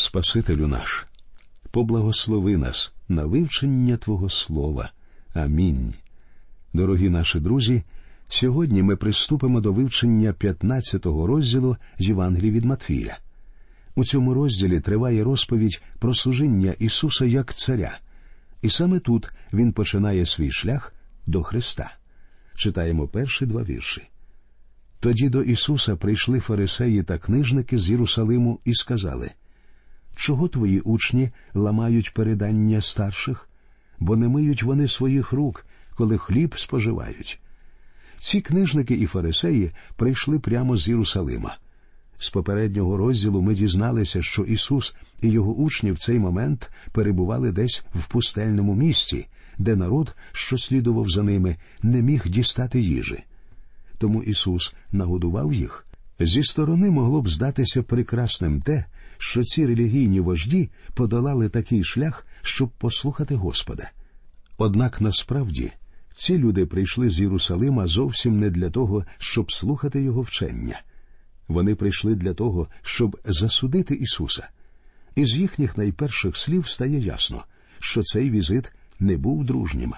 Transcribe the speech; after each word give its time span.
Спасителю 0.00 0.68
наш, 0.68 1.06
поблагослови 1.70 2.56
нас 2.56 2.92
на 3.08 3.24
вивчення 3.24 3.96
Твого 3.96 4.28
Слова. 4.28 4.92
Амінь. 5.34 5.94
Дорогі 6.72 7.08
наші 7.08 7.40
друзі. 7.40 7.82
Сьогодні 8.28 8.82
ми 8.82 8.96
приступимо 8.96 9.60
до 9.60 9.72
вивчення 9.72 10.32
15-го 10.32 11.26
розділу 11.26 11.76
з 11.98 12.08
Євангелії 12.08 12.50
від 12.50 12.64
Матвія. 12.64 13.18
У 13.94 14.04
цьому 14.04 14.34
розділі 14.34 14.80
триває 14.80 15.24
розповідь 15.24 15.82
про 15.98 16.14
служіння 16.14 16.74
Ісуса 16.78 17.24
як 17.24 17.54
Царя, 17.54 17.98
і 18.62 18.68
саме 18.68 18.98
тут 18.98 19.30
Він 19.52 19.72
починає 19.72 20.26
свій 20.26 20.50
шлях 20.50 20.94
до 21.26 21.42
Христа. 21.42 21.92
Читаємо 22.56 23.08
перші 23.08 23.46
два 23.46 23.62
вірші. 23.62 24.02
Тоді 25.00 25.28
до 25.28 25.42
Ісуса 25.42 25.96
прийшли 25.96 26.40
фарисеї 26.40 27.02
та 27.02 27.18
книжники 27.18 27.78
з 27.78 27.90
Єрусалиму 27.90 28.60
і 28.64 28.74
сказали 28.74 29.30
Чого 30.18 30.48
твої 30.48 30.80
учні 30.80 31.30
ламають 31.54 32.14
передання 32.14 32.80
старших? 32.80 33.48
Бо 33.98 34.16
не 34.16 34.28
миють 34.28 34.62
вони 34.62 34.88
своїх 34.88 35.32
рук, 35.32 35.66
коли 35.94 36.18
хліб 36.18 36.58
споживають. 36.58 37.40
Ці 38.18 38.40
книжники 38.40 38.94
і 38.94 39.06
фарисеї 39.06 39.70
прийшли 39.96 40.38
прямо 40.38 40.76
з 40.76 40.88
Єрусалима. 40.88 41.56
З 42.18 42.30
попереднього 42.30 42.96
розділу 42.96 43.42
ми 43.42 43.54
дізналися, 43.54 44.22
що 44.22 44.42
Ісус 44.42 44.94
і 45.22 45.28
його 45.28 45.52
учні 45.52 45.92
в 45.92 45.98
цей 45.98 46.18
момент 46.18 46.70
перебували 46.92 47.52
десь 47.52 47.84
в 47.94 48.08
пустельному 48.08 48.74
місці, 48.74 49.26
де 49.58 49.76
народ, 49.76 50.16
що 50.32 50.58
слідував 50.58 51.08
за 51.08 51.22
ними, 51.22 51.56
не 51.82 52.02
міг 52.02 52.28
дістати 52.28 52.80
їжі. 52.80 53.24
Тому 53.98 54.22
Ісус 54.22 54.74
нагодував 54.92 55.52
їх. 55.52 55.86
Зі 56.20 56.42
сторони 56.42 56.90
могло 56.90 57.22
б 57.22 57.28
здатися 57.28 57.82
прекрасним 57.82 58.60
те, 58.60 58.84
що 59.18 59.42
ці 59.42 59.66
релігійні 59.66 60.20
вожді 60.20 60.68
подолали 60.94 61.48
такий 61.48 61.84
шлях, 61.84 62.26
щоб 62.42 62.68
послухати 62.68 63.34
Господа. 63.34 63.90
Однак 64.58 65.00
насправді 65.00 65.72
ці 66.10 66.38
люди 66.38 66.66
прийшли 66.66 67.10
з 67.10 67.20
Єрусалима 67.20 67.86
зовсім 67.86 68.32
не 68.32 68.50
для 68.50 68.70
того, 68.70 69.04
щоб 69.18 69.52
слухати 69.52 70.02
його 70.02 70.22
вчення. 70.22 70.80
Вони 71.48 71.74
прийшли 71.74 72.14
для 72.14 72.34
того, 72.34 72.68
щоб 72.82 73.20
засудити 73.24 73.94
Ісуса. 73.94 74.48
Із 75.14 75.36
їхніх 75.36 75.78
найперших 75.78 76.36
слів 76.36 76.68
стає 76.68 76.98
ясно, 76.98 77.44
що 77.78 78.02
цей 78.02 78.30
візит 78.30 78.72
не 79.00 79.16
був 79.16 79.44
дружнім. 79.44 79.94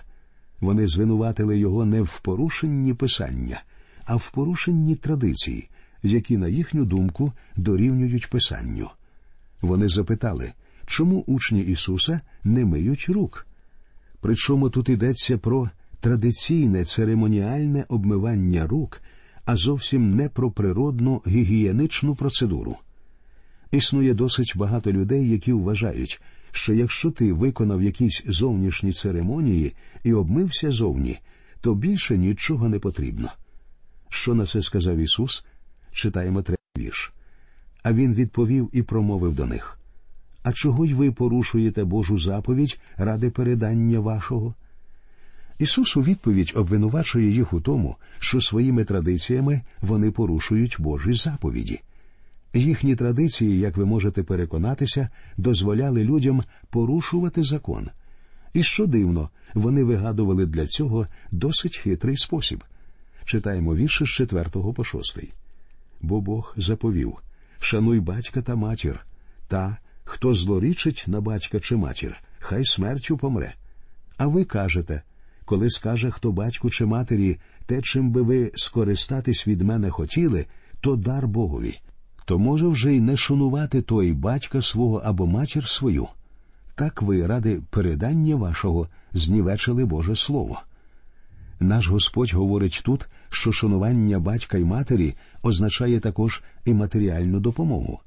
Вони 0.61 0.87
звинуватили 0.87 1.59
його 1.59 1.85
не 1.85 2.03
в 2.03 2.21
порушенні 2.21 2.95
писання, 2.95 3.63
а 4.05 4.17
в 4.17 4.31
порушенні 4.31 4.95
традиції, 4.95 5.69
які, 6.03 6.37
на 6.37 6.49
їхню 6.49 6.85
думку, 6.85 7.33
дорівнюють 7.57 8.31
писанню. 8.31 8.91
Вони 9.61 9.89
запитали, 9.89 10.53
чому 10.87 11.25
учні 11.27 11.61
Ісуса 11.61 12.21
не 12.45 12.65
миють 12.65 13.07
рук. 13.09 13.47
Причому 14.21 14.71
тут 14.71 14.89
йдеться 14.89 15.39
про 15.39 15.71
традиційне 16.01 16.85
церемоніальне 16.85 17.85
обмивання 17.89 18.67
рук, 18.67 19.03
а 19.45 19.57
зовсім 19.57 20.11
не 20.11 20.29
про 20.29 20.51
природну 20.51 21.23
гігієничну 21.27 22.15
процедуру. 22.15 22.77
Існує 23.71 24.15
досить 24.15 24.53
багато 24.57 24.93
людей, 24.93 25.29
які 25.29 25.53
вважають, 25.53 26.23
що 26.51 26.75
якщо 26.75 27.11
ти 27.11 27.33
виконав 27.33 27.83
якісь 27.83 28.23
зовнішні 28.27 28.93
церемонії 28.93 29.75
і 30.05 30.13
обмився 30.13 30.71
зовні, 30.71 31.19
то 31.61 31.75
більше 31.75 32.19
нічого 32.19 32.69
не 32.69 32.79
потрібно. 32.79 33.33
Що 34.09 34.35
на 34.35 34.47
це 34.47 34.63
сказав 34.63 34.97
Ісус? 34.97 35.45
Читаємо 35.93 36.43
третій 36.43 36.61
вірш. 36.79 37.13
А 37.83 37.93
він 37.93 38.15
відповів 38.15 38.71
і 38.73 38.83
промовив 38.83 39.35
до 39.35 39.47
них 39.47 39.79
А 40.43 40.53
чого 40.53 40.87
й 40.87 40.95
ви 40.95 41.13
порушуєте 41.13 41.85
Божу 41.85 42.19
заповідь 42.19 42.81
ради 42.97 43.31
передання 43.31 44.01
вашого? 44.01 44.55
Ісус 45.59 45.97
у 45.97 46.03
відповідь 46.03 46.53
обвинувачує 46.55 47.31
їх 47.31 47.53
у 47.53 47.61
тому, 47.61 47.97
що 48.19 48.41
своїми 48.41 48.85
традиціями 48.85 49.61
вони 49.81 50.11
порушують 50.11 50.77
Божі 50.79 51.13
заповіді. 51.13 51.81
Їхні 52.55 52.97
традиції, 52.97 53.59
як 53.59 53.77
ви 53.77 53.85
можете 53.85 54.23
переконатися, 54.23 55.09
дозволяли 55.37 56.05
людям 56.05 56.43
порушувати 56.71 57.43
закон. 57.43 57.89
І 58.53 58.63
що 58.63 58.87
дивно, 58.87 59.31
вони 59.55 59.85
вигадували 59.85 60.47
для 60.47 60.67
цього 60.67 61.07
досить 61.33 61.77
хитрий 61.77 62.17
спосіб. 62.17 62.65
Читаємо 63.25 63.75
вірші 63.75 64.05
з 64.05 64.09
4 64.09 64.45
по 64.51 64.85
6. 64.85 65.19
Бо 66.03 66.21
Бог 66.21 66.55
заповів 66.57 67.17
Шануй 67.61 68.01
батька 68.01 68.43
та 68.43 68.57
матір, 68.57 69.07
та 69.49 69.77
хто 70.05 70.35
злорічить 70.35 71.05
на 71.07 71.21
батька 71.21 71.61
чи 71.61 71.77
матір, 71.77 72.17
хай 72.39 72.65
смертю 72.65 73.17
помре. 73.17 73.55
А 74.17 74.27
ви 74.27 74.45
кажете 74.45 75.03
коли 75.51 75.71
скаже 75.71 76.11
хто 76.11 76.33
батьку 76.33 76.71
чи 76.71 76.87
матері 76.87 77.39
те, 77.67 77.83
чим 77.83 78.11
би 78.11 78.23
ви 78.23 78.53
скористатись 78.55 79.47
від 79.47 79.63
мене 79.63 79.91
хотіли, 79.91 80.47
то 80.81 80.97
дар 80.97 81.29
Богові. 81.29 81.81
То 82.25 82.39
може 82.39 82.67
вже 82.67 82.95
й 82.95 83.01
не 83.01 83.17
шанувати 83.17 83.83
той 83.83 84.13
батька 84.13 84.63
свого 84.63 85.03
або 85.05 85.27
матір 85.27 85.69
свою. 85.69 86.09
Так 86.75 87.03
ви 87.03 87.27
ради 87.27 87.63
передання 87.71 88.37
вашого 88.37 88.89
знівечили 89.13 89.85
Боже 89.85 90.17
Слово. 90.17 90.61
Наш 91.61 91.89
Господь 91.89 92.33
говорить 92.35 92.81
тут, 92.85 93.07
що 93.31 93.53
шанування 93.53 94.19
батька 94.21 94.59
й 94.59 94.65
матері 94.65 95.15
означає 95.43 96.01
також 96.01 96.43
і 96.65 96.75
матеріальну 96.75 97.41
допомогу 97.41 98.01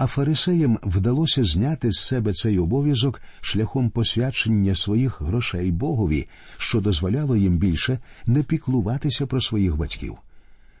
а 0.00 0.06
фарисеям 0.06 0.78
вдалося 0.82 1.44
зняти 1.44 1.90
з 1.92 1.98
себе 1.98 2.32
цей 2.32 2.58
обов'язок 2.58 3.22
шляхом 3.40 3.90
посвячення 3.90 4.74
своїх 4.74 5.20
грошей 5.20 5.70
Богові, 5.70 6.28
що 6.56 6.80
дозволяло 6.80 7.36
їм 7.36 7.58
більше 7.58 7.98
не 8.26 8.42
піклуватися 8.42 9.26
про 9.26 9.40
своїх 9.40 9.76
батьків. 9.76 10.16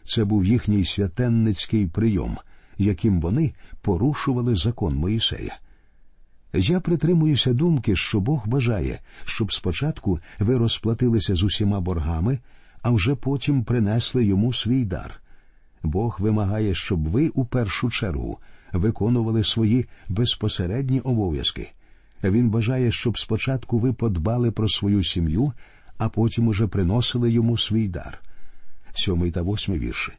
Це 0.04 0.24
був 0.24 0.44
їхній 0.44 0.84
святенницький 0.84 1.86
прийом, 1.86 2.38
яким 2.78 3.20
вони 3.20 3.52
порушували 3.82 4.56
закон 4.56 4.94
Моїсея. 4.94 5.58
Я 6.52 6.80
притримуюся 6.80 7.52
думки, 7.52 7.96
що 7.96 8.20
Бог 8.20 8.46
бажає, 8.46 9.00
щоб 9.24 9.52
спочатку 9.52 10.20
ви 10.38 10.58
розплатилися 10.58 11.34
з 11.34 11.42
усіма 11.42 11.80
боргами, 11.80 12.38
а 12.82 12.90
вже 12.90 13.14
потім 13.14 13.64
принесли 13.64 14.24
йому 14.24 14.52
свій 14.52 14.84
дар. 14.84 15.20
Бог 15.82 16.16
вимагає, 16.20 16.74
щоб 16.74 17.08
ви 17.08 17.28
у 17.28 17.44
першу 17.44 17.90
чергу 17.90 18.38
виконували 18.72 19.44
свої 19.44 19.86
безпосередні 20.08 21.00
обов'язки. 21.00 21.70
Він 22.24 22.50
бажає, 22.50 22.92
щоб 22.92 23.18
спочатку 23.18 23.78
ви 23.78 23.92
подбали 23.92 24.50
про 24.50 24.68
свою 24.68 25.04
сім'ю, 25.04 25.52
а 25.98 26.08
потім 26.08 26.48
уже 26.48 26.66
приносили 26.66 27.32
йому 27.32 27.58
свій 27.58 27.88
дар. 27.88 28.20
Сьомий 28.92 29.30
та 29.30 29.42
восьмий 29.42 29.78
вірші. 29.78 30.12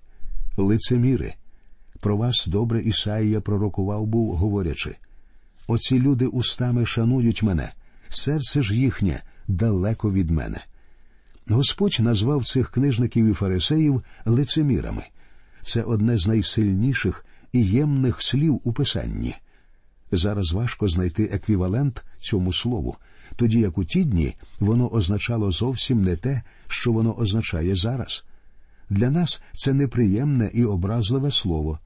Лицеміри. 0.58 1.34
Про 2.00 2.18
вас 2.18 2.48
добре 2.48 2.82
Ісаїя 2.82 3.42
пророкував 3.42 4.06
був, 4.06 4.36
говорячи 4.36 4.96
Оці 5.72 6.00
люди 6.00 6.26
устами 6.26 6.86
шанують 6.86 7.44
мене, 7.44 7.72
серце 8.10 8.62
ж 8.62 8.76
їхнє 8.76 9.22
далеко 9.48 10.12
від 10.12 10.30
мене. 10.30 10.62
Господь 11.48 11.98
назвав 12.00 12.46
цих 12.46 12.72
книжників 12.72 13.26
і 13.26 13.34
фарисеїв 13.34 14.04
лицемірами. 14.26 15.04
Це 15.62 15.82
одне 15.84 16.18
з 16.18 16.28
найсильніших 16.28 17.26
і 17.54 17.66
ємних 17.66 18.22
слів 18.22 18.62
у 18.64 18.74
писанні. 18.74 19.36
Зараз 20.12 20.52
важко 20.52 20.88
знайти 20.88 21.24
еквівалент 21.24 22.04
цьому 22.18 22.54
слову, 22.54 22.96
тоді 23.36 23.60
як 23.60 23.78
у 23.78 23.86
ті 23.86 24.04
дні 24.04 24.36
воно 24.60 24.90
означало 24.90 25.52
зовсім 25.52 26.04
не 26.04 26.16
те, 26.16 26.42
що 26.68 26.92
воно 26.92 27.18
означає 27.18 27.76
зараз. 27.76 28.26
Для 28.90 29.12
нас 29.12 29.42
це 29.54 29.74
неприємне 29.74 30.52
і 30.54 30.66
образливе 30.66 31.32
слово, 31.32 31.80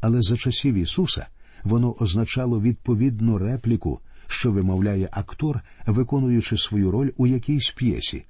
але 0.00 0.22
за 0.22 0.36
часів 0.36 0.74
Ісуса 0.74 1.26
воно 1.64 1.96
означало 1.98 2.60
відповідну 2.60 3.38
репліку, 3.38 4.00
що 4.26 4.52
вимовляє 4.52 5.08
актор, 5.12 5.60
виконуючи 5.86 6.56
свою 6.56 6.90
роль 6.90 7.10
у 7.16 7.26
якійсь 7.26 7.70
п'єсі. 7.70 8.24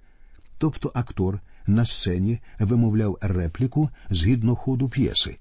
Тобто 0.58 0.90
актор 0.94 1.40
на 1.66 1.84
сцені 1.84 2.38
вимовляв 2.58 3.18
репліку 3.20 3.90
згідно 4.10 4.56
ходу 4.56 4.88
п'єси. 4.88 5.36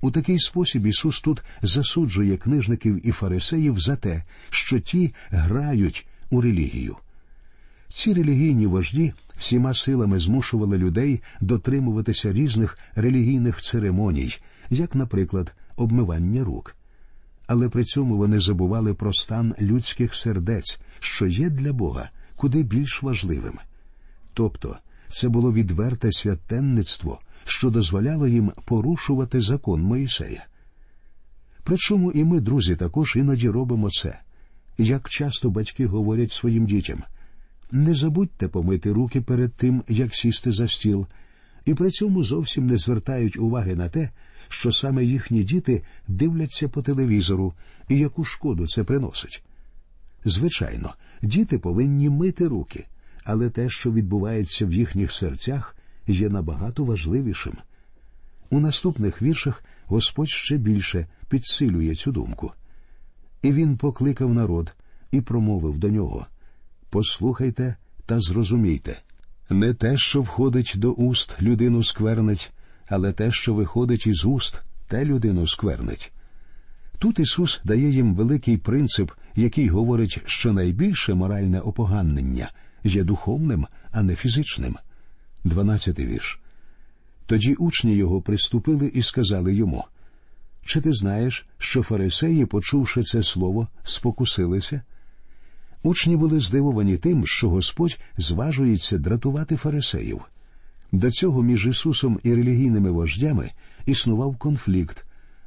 У 0.00 0.10
такий 0.10 0.38
спосіб 0.38 0.86
Ісус 0.86 1.20
тут 1.20 1.42
засуджує 1.62 2.36
книжників 2.36 3.06
і 3.06 3.12
фарисеїв 3.12 3.80
за 3.80 3.96
те, 3.96 4.22
що 4.50 4.80
ті 4.80 5.14
грають 5.30 6.06
у 6.30 6.40
релігію. 6.40 6.96
Ці 7.88 8.14
релігійні 8.14 8.66
вожді 8.66 9.12
всіма 9.36 9.74
силами 9.74 10.18
змушували 10.18 10.78
людей 10.78 11.22
дотримуватися 11.40 12.32
різних 12.32 12.78
релігійних 12.94 13.62
церемоній, 13.62 14.36
як, 14.70 14.94
наприклад, 14.94 15.54
обмивання 15.76 16.44
рук. 16.44 16.76
Але 17.46 17.68
при 17.68 17.84
цьому 17.84 18.16
вони 18.16 18.40
забували 18.40 18.94
про 18.94 19.12
стан 19.12 19.54
людських 19.60 20.16
сердець, 20.16 20.80
що 21.00 21.26
є 21.26 21.50
для 21.50 21.72
Бога 21.72 22.10
куди 22.36 22.62
більш 22.62 23.02
важливим. 23.02 23.58
Тобто 24.34 24.76
це 25.08 25.28
було 25.28 25.52
відверте 25.52 26.12
святенництво, 26.12 27.18
що 27.44 27.70
дозволяло 27.70 28.26
їм 28.26 28.52
порушувати 28.64 29.40
закон 29.40 29.82
Моїсея. 29.82 30.46
Причому 31.64 32.12
і 32.12 32.24
ми, 32.24 32.40
друзі, 32.40 32.76
також 32.76 33.16
іноді 33.16 33.48
робимо 33.48 33.90
це. 33.90 34.18
Як 34.78 35.08
часто 35.08 35.50
батьки 35.50 35.86
говорять 35.86 36.32
своїм 36.32 36.66
дітям 36.66 37.02
не 37.70 37.94
забудьте 37.94 38.48
помити 38.48 38.92
руки 38.92 39.20
перед 39.20 39.54
тим, 39.54 39.82
як 39.88 40.14
сісти 40.14 40.52
за 40.52 40.68
стіл, 40.68 41.06
і 41.66 41.74
при 41.74 41.90
цьому 41.90 42.24
зовсім 42.24 42.66
не 42.66 42.76
звертають 42.76 43.36
уваги 43.36 43.76
на 43.76 43.88
те, 43.88 44.10
що 44.48 44.72
саме 44.72 45.04
їхні 45.04 45.44
діти 45.44 45.82
дивляться 46.08 46.68
по 46.68 46.82
телевізору 46.82 47.54
і 47.88 47.98
яку 47.98 48.24
шкоду 48.24 48.66
це 48.66 48.84
приносить. 48.84 49.42
Звичайно, 50.24 50.94
діти 51.22 51.58
повинні 51.58 52.10
мити 52.10 52.48
руки, 52.48 52.86
але 53.24 53.50
те, 53.50 53.68
що 53.68 53.92
відбувається 53.92 54.66
в 54.66 54.72
їхніх 54.72 55.12
серцях, 55.12 55.76
є 56.06 56.28
набагато 56.28 56.84
важливішим. 56.84 57.54
У 58.50 58.60
наступних 58.60 59.22
віршах 59.22 59.64
Господь 59.86 60.28
ще 60.28 60.56
більше 60.56 61.06
підсилює 61.28 61.94
цю 61.94 62.12
думку. 62.12 62.52
І 63.42 63.52
він 63.52 63.76
покликав 63.76 64.34
народ 64.34 64.72
і 65.10 65.20
промовив 65.20 65.78
до 65.78 65.88
нього 65.88 66.26
Послухайте 66.90 67.76
та 68.06 68.20
зрозумійте 68.20 68.98
не 69.50 69.74
те, 69.74 69.96
що 69.96 70.22
входить 70.22 70.72
до 70.76 70.92
уст, 70.92 71.42
людину 71.42 71.82
сквернить, 71.82 72.52
але 72.88 73.12
те, 73.12 73.30
що 73.30 73.54
виходить 73.54 74.06
із 74.06 74.24
уст, 74.24 74.62
те 74.88 75.04
людину 75.04 75.46
сквернить. 75.46 76.12
Тут 76.98 77.18
Ісус 77.18 77.60
дає 77.64 77.90
їм 77.90 78.14
великий 78.14 78.56
принцип, 78.56 79.10
який 79.36 79.68
говорить, 79.68 80.20
що 80.26 80.52
найбільше 80.52 81.14
моральне 81.14 81.60
опоганнення 81.60 82.50
є 82.84 83.04
духовним, 83.04 83.66
а 83.90 84.02
не 84.02 84.14
фізичним. 84.14 84.76
Дванадцятий 85.44 86.06
вірш. 86.06 86.40
Тоді 87.26 87.54
учні 87.54 87.96
його 87.96 88.22
приступили 88.22 88.86
і 88.86 89.02
сказали 89.02 89.54
йому 89.54 89.84
Чи 90.64 90.80
ти 90.80 90.92
знаєш, 90.92 91.46
що 91.58 91.82
фарисеї, 91.82 92.46
почувши 92.46 93.02
це 93.02 93.22
слово, 93.22 93.68
спокусилися? 93.82 94.82
Учні 95.86 96.16
були 96.16 96.40
здивовані 96.40 96.96
тим, 96.96 97.26
що 97.26 97.50
Господь 97.50 97.98
зважується 98.18 98.98
дратувати 98.98 99.56
фарисеїв. 99.56 100.22
До 100.92 101.10
цього 101.10 101.42
між 101.42 101.66
Ісусом 101.66 102.20
і 102.22 102.34
релігійними 102.34 102.90
вождями 102.90 103.50
існував 103.86 104.36
конфлікт, 104.36 105.04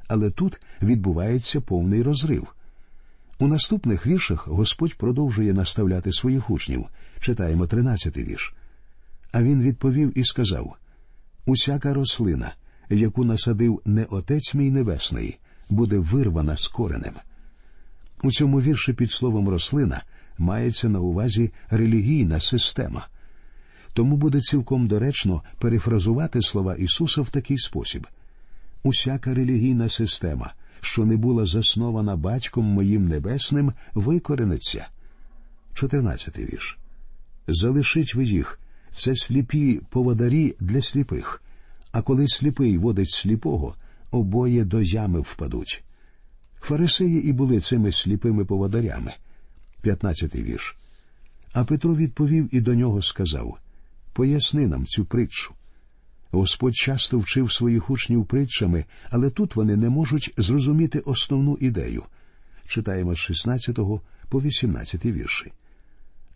але 0.08 0.30
тут 0.30 0.60
відбувається 0.82 1.60
повний 1.60 2.02
розрив. 2.02 2.46
У 3.38 3.46
наступних 3.46 4.06
віршах 4.06 4.48
Господь 4.48 4.94
продовжує 4.94 5.52
наставляти 5.52 6.12
своїх 6.12 6.50
учнів. 6.50 6.86
Читаємо 7.20 7.66
тринадцятий 7.66 8.24
вірш. 8.24 8.54
А 9.32 9.42
він 9.42 9.62
відповів 9.62 10.18
і 10.18 10.24
сказав 10.24 10.76
Усяка 11.46 11.94
рослина, 11.94 12.54
яку 12.90 13.24
насадив 13.24 13.82
не 13.84 14.04
Отець 14.04 14.54
мій 14.54 14.70
Небесний, 14.70 15.38
буде 15.68 15.98
вирвана 15.98 16.56
з 16.56 16.68
коренем. 16.68 17.14
У 18.22 18.30
цьому 18.30 18.60
вірші 18.60 18.92
під 18.92 19.10
словом 19.10 19.48
рослина 19.48 20.02
мається 20.40 20.88
на 20.88 21.00
увазі 21.00 21.50
релігійна 21.70 22.40
система. 22.40 23.06
Тому 23.92 24.16
буде 24.16 24.40
цілком 24.40 24.88
доречно 24.88 25.42
перефразувати 25.58 26.42
слова 26.42 26.74
Ісуса 26.74 27.22
в 27.22 27.28
такий 27.28 27.58
спосіб 27.58 28.06
усяка 28.82 29.34
релігійна 29.34 29.88
система, 29.88 30.52
що 30.80 31.04
не 31.04 31.16
була 31.16 31.46
заснована 31.46 32.16
батьком 32.16 32.66
моїм 32.66 33.08
небесним, 33.08 33.72
викорениться. 33.94 34.88
14 35.74 36.38
вірш. 36.38 36.78
Залишить 37.48 38.14
ви 38.14 38.24
їх, 38.24 38.60
це 38.90 39.16
сліпі 39.16 39.80
поводарі 39.90 40.56
для 40.60 40.82
сліпих, 40.82 41.42
а 41.92 42.02
коли 42.02 42.28
сліпий 42.28 42.78
водить 42.78 43.10
сліпого, 43.10 43.74
обоє 44.10 44.64
до 44.64 44.82
ями 44.82 45.20
впадуть. 45.20 45.84
Фарисеї 46.60 47.28
і 47.28 47.32
були 47.32 47.60
цими 47.60 47.92
сліпими 47.92 48.44
поводарями. 48.44 49.14
15 49.80 50.36
вірш. 50.36 50.76
А 51.52 51.64
Петро 51.64 51.96
відповів 51.96 52.54
і 52.54 52.60
до 52.60 52.74
нього 52.74 53.02
сказав 53.02 53.58
Поясни 54.12 54.66
нам 54.66 54.86
цю 54.86 55.04
притчу. 55.04 55.54
Господь 56.30 56.76
часто 56.76 57.18
вчив 57.18 57.52
своїх 57.52 57.90
учнів 57.90 58.26
притчами, 58.26 58.84
але 59.10 59.30
тут 59.30 59.56
вони 59.56 59.76
не 59.76 59.88
можуть 59.88 60.34
зрозуміти 60.36 60.98
основну 60.98 61.58
ідею. 61.60 62.04
Читаємо 62.66 63.14
з 63.14 63.18
16 63.18 63.76
по 64.28 64.40
18 64.40 65.04
вірші. 65.04 65.52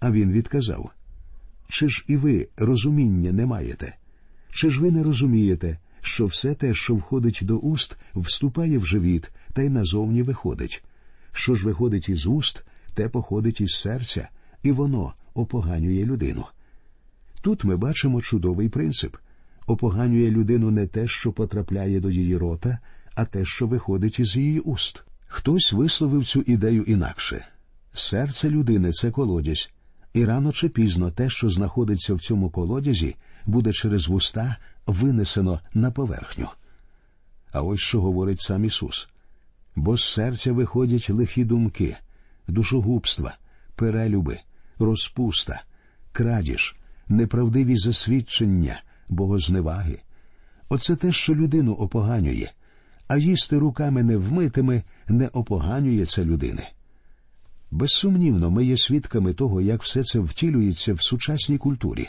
А 0.01 0.11
він 0.11 0.33
відказав 0.33 0.91
Чи 1.69 1.89
ж 1.89 2.05
і 2.09 2.17
ви 2.17 2.49
розуміння 2.57 3.33
не 3.33 3.47
маєте? 3.47 3.97
Чи 4.51 4.71
ж 4.71 4.81
ви 4.81 4.91
не 4.91 5.03
розумієте, 5.03 5.79
що 6.01 6.27
все 6.27 6.55
те, 6.55 6.75
що 6.75 6.95
входить 6.95 7.39
до 7.43 7.57
уст, 7.57 7.97
вступає 8.15 8.79
в 8.79 8.87
живіт 8.87 9.31
та 9.53 9.63
й 9.63 9.69
назовні 9.69 10.23
виходить? 10.23 10.85
Що 11.33 11.55
ж 11.55 11.65
виходить 11.65 12.09
із 12.09 12.27
уст, 12.27 12.63
те 12.95 13.09
походить 13.09 13.61
із 13.61 13.75
серця, 13.75 14.29
і 14.63 14.73
воно 14.73 15.13
опоганює 15.35 16.05
людину. 16.05 16.45
Тут 17.43 17.65
ми 17.65 17.77
бачимо 17.77 18.23
чудовий 18.23 18.69
принцип 18.69 19.17
опоганює 19.67 20.31
людину 20.31 20.71
не 20.71 20.87
те, 20.87 21.09
що 21.09 21.33
потрапляє 21.33 22.01
до 22.01 22.11
її 22.11 22.37
рота, 22.37 22.79
а 23.15 23.25
те, 23.25 23.45
що 23.45 23.67
виходить 23.67 24.21
із 24.21 24.37
її 24.37 24.61
уст. 24.61 25.05
Хтось 25.27 25.73
висловив 25.73 26.25
цю 26.25 26.41
ідею 26.41 26.83
інакше 26.83 27.47
серце 27.93 28.51
людини 28.51 28.93
це 28.93 29.11
колодязь, 29.11 29.71
і 30.13 30.25
рано 30.25 30.53
чи 30.53 30.69
пізно 30.69 31.11
те, 31.11 31.29
що 31.29 31.49
знаходиться 31.49 32.15
в 32.15 32.21
цьому 32.21 32.51
колодязі, 32.51 33.17
буде 33.47 33.73
через 33.73 34.09
вуста 34.09 34.57
винесено 34.87 35.61
на 35.75 35.91
поверхню. 35.91 36.49
А 37.53 37.63
ось 37.63 37.81
що 37.81 38.01
говорить 38.01 38.41
сам 38.41 38.65
Ісус 38.65 39.09
бо 39.77 39.97
з 39.97 40.05
серця 40.05 40.53
виходять 40.53 41.11
лихі 41.11 41.45
думки, 41.45 41.97
душогубства, 42.49 43.37
перелюби, 43.77 44.39
розпуста, 44.79 45.63
крадіж, 46.13 46.77
неправдиві 47.09 47.77
засвідчення, 47.77 48.83
богозневаги. 49.09 49.99
Оце 50.69 50.97
те, 50.97 51.13
що 51.13 51.35
людину 51.35 51.73
опоганює, 51.73 52.49
а 53.09 53.17
їсти 53.17 53.59
руками 53.59 54.03
невмитими 54.03 54.83
не 55.09 55.29
опоганює 55.29 56.07
це 56.07 56.25
людини. 56.25 56.67
Безсумнівно, 57.71 58.51
ми 58.51 58.65
є 58.65 58.77
свідками 58.77 59.33
того, 59.33 59.61
як 59.61 59.83
все 59.83 60.03
це 60.03 60.21
втілюється 60.21 60.95
в 60.95 61.03
сучасній 61.03 61.59
культурі. 61.59 62.09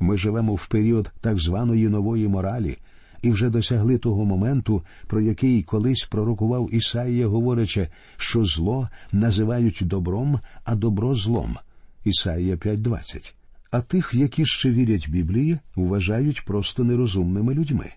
Ми 0.00 0.16
живемо 0.16 0.54
в 0.54 0.66
період 0.66 1.10
так 1.20 1.38
званої 1.38 1.88
нової 1.88 2.28
моралі 2.28 2.76
і 3.22 3.30
вже 3.30 3.50
досягли 3.50 3.98
того 3.98 4.24
моменту, 4.24 4.82
про 5.06 5.20
який 5.20 5.62
колись 5.62 6.08
пророкував 6.10 6.74
Ісаїя, 6.74 7.26
говорячи, 7.26 7.88
що 8.16 8.44
зло 8.44 8.88
називають 9.12 9.80
добром, 9.82 10.40
а 10.64 10.76
добро 10.76 11.14
злом. 11.14 11.56
Ісаїя 12.04 12.56
5.20 12.56 13.34
а 13.70 13.80
тих, 13.80 14.14
які 14.14 14.46
ще 14.46 14.70
вірять 14.70 15.08
Біблії, 15.08 15.58
вважають 15.76 16.44
просто 16.44 16.84
нерозумними 16.84 17.54
людьми. 17.54 17.90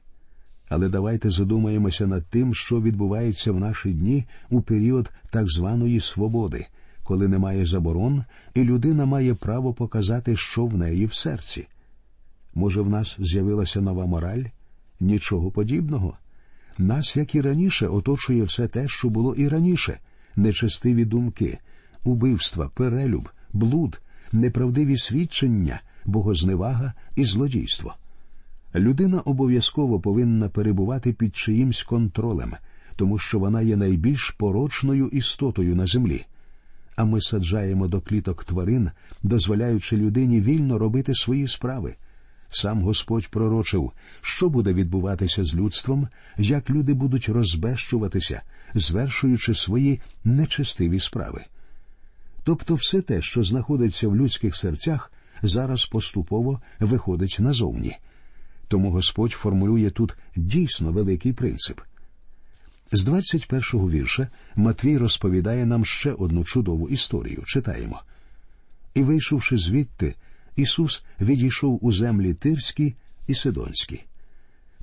Але 0.69 0.89
давайте 0.89 1.29
задумаємося 1.29 2.07
над 2.07 2.25
тим, 2.25 2.55
що 2.55 2.81
відбувається 2.81 3.51
в 3.51 3.59
наші 3.59 3.93
дні 3.93 4.25
у 4.49 4.61
період 4.61 5.11
так 5.29 5.49
званої 5.49 5.99
свободи, 5.99 6.65
коли 7.03 7.27
немає 7.27 7.65
заборон, 7.65 8.23
і 8.53 8.63
людина 8.63 9.05
має 9.05 9.33
право 9.33 9.73
показати, 9.73 10.35
що 10.35 10.65
в 10.65 10.77
неї 10.77 11.05
в 11.05 11.13
серці. 11.13 11.67
Може, 12.55 12.81
в 12.81 12.89
нас 12.89 13.17
з'явилася 13.19 13.81
нова 13.81 14.05
мораль? 14.05 14.43
Нічого 15.01 15.51
подібного. 15.51 16.17
Нас, 16.77 17.15
як 17.15 17.36
і 17.36 17.41
раніше, 17.41 17.88
оточує 17.88 18.43
все 18.43 18.67
те, 18.67 18.88
що 18.88 19.10
було 19.10 19.36
і 19.36 19.48
раніше 19.48 20.00
нечестиві 20.36 21.05
думки, 21.05 21.58
убивства, 22.03 22.70
перелюб, 22.75 23.29
блуд, 23.53 24.01
неправдиві 24.31 24.98
свідчення, 24.98 25.81
богозневага 26.05 26.93
і 27.15 27.25
злодійство. 27.25 27.96
Людина 28.75 29.20
обов'язково 29.20 30.00
повинна 30.00 30.50
перебувати 30.50 31.13
під 31.13 31.36
чиїмсь 31.36 31.84
контролем, 31.84 32.53
тому 32.96 33.17
що 33.17 33.39
вона 33.39 33.62
є 33.62 33.75
найбільш 33.75 34.29
порочною 34.29 35.08
істотою 35.08 35.75
на 35.75 35.86
землі. 35.86 36.25
А 36.96 37.05
ми 37.05 37.22
саджаємо 37.22 37.88
до 37.88 38.01
кліток 38.01 38.43
тварин, 38.43 38.91
дозволяючи 39.24 39.98
людині 39.98 40.41
вільно 40.41 40.77
робити 40.77 41.13
свої 41.15 41.48
справи. 41.48 41.96
Сам 42.53 42.81
Господь 42.81 43.27
пророчив, 43.27 43.91
що 44.22 44.50
буде 44.50 44.74
відбуватися 44.74 45.43
з 45.43 45.55
людством, 45.55 46.08
як 46.38 46.70
люди 46.70 46.93
будуть 46.93 47.29
розбещуватися, 47.29 48.41
звершуючи 48.74 49.53
свої 49.53 50.01
нечестиві 50.24 51.00
справи. 51.00 51.43
Тобто 52.43 52.75
все 52.75 53.01
те, 53.01 53.22
що 53.22 53.43
знаходиться 53.43 54.08
в 54.08 54.15
людських 54.15 54.55
серцях, 54.55 55.12
зараз 55.41 55.86
поступово 55.86 56.62
виходить 56.79 57.38
назовні. 57.39 57.98
Тому 58.67 58.91
Господь 58.91 59.31
формулює 59.31 59.89
тут 59.89 60.15
дійсно 60.36 60.91
великий 60.91 61.34
принцип. 61.34 61.81
З 62.91 63.08
21-го 63.08 63.89
вірша 63.89 64.27
Матвій 64.55 64.98
розповідає 64.98 65.65
нам 65.65 65.86
ще 65.86 66.13
одну 66.13 66.43
чудову 66.43 66.89
історію. 66.89 67.43
Читаємо. 67.46 68.01
І, 68.93 69.03
вийшовши 69.03 69.58
звідти, 69.58 70.15
Ісус 70.55 71.03
відійшов 71.22 71.79
у 71.81 71.91
землі 71.91 72.34
Тирські 72.34 72.96
і 73.27 73.36
Сидонські. 73.36 74.03